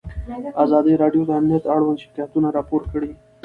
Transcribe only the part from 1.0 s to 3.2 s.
راډیو د امنیت اړوند شکایتونه راپور کړي.